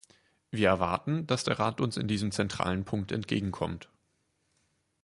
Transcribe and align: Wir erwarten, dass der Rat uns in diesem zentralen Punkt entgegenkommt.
Wir 0.49 0.67
erwarten, 0.69 1.27
dass 1.27 1.43
der 1.43 1.59
Rat 1.59 1.79
uns 1.79 1.95
in 1.95 2.07
diesem 2.07 2.31
zentralen 2.31 2.85
Punkt 2.85 3.11
entgegenkommt. 3.11 3.87